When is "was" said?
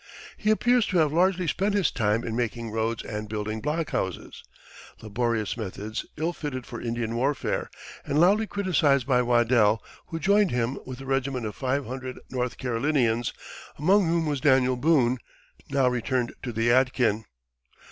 14.25-14.41